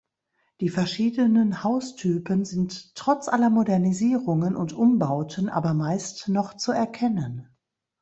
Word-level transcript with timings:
Die 0.61 0.69
verschiedenen 0.69 1.63
Haustypen 1.63 2.43
sind 2.43 2.95
trotz 2.95 3.27
aller 3.27 3.51
Modernisierungen 3.51 4.55
und 4.55 4.73
Umbauten 4.73 5.47
aber 5.47 5.75
meist 5.75 6.27
noch 6.27 6.55
zu 6.57 6.71
erkennen. 6.71 7.55